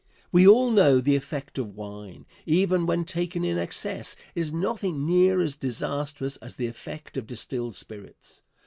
We 0.31 0.47
all 0.47 0.71
know 0.71 0.99
the 0.99 1.15
effect 1.15 1.59
of 1.59 1.75
wine, 1.75 2.25
even 2.47 2.87
when 2.87 3.05
taken 3.05 3.45
in 3.45 3.59
excess, 3.59 4.15
is 4.33 4.51
nothing 4.51 5.05
near 5.05 5.39
as 5.41 5.55
disastrous 5.55 6.37
as 6.37 6.55
the 6.55 6.65
effect 6.65 7.17
of 7.17 7.27
distilled 7.27 7.75
spirits. 7.75 8.41